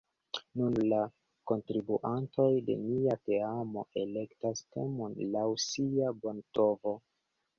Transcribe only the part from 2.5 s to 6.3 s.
de nia teamo elektas temon laŭ sia